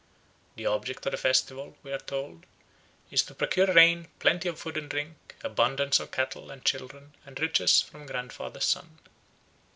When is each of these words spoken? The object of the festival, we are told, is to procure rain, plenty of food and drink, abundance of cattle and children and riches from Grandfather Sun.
The 0.55 0.65
object 0.65 1.05
of 1.05 1.11
the 1.11 1.17
festival, 1.19 1.77
we 1.83 1.91
are 1.93 1.99
told, 1.99 2.47
is 3.11 3.21
to 3.25 3.35
procure 3.35 3.71
rain, 3.71 4.07
plenty 4.17 4.49
of 4.49 4.57
food 4.59 4.75
and 4.75 4.89
drink, 4.89 5.35
abundance 5.43 5.99
of 5.99 6.09
cattle 6.09 6.49
and 6.49 6.65
children 6.65 7.13
and 7.23 7.39
riches 7.39 7.81
from 7.83 8.07
Grandfather 8.07 8.61
Sun. 8.61 8.97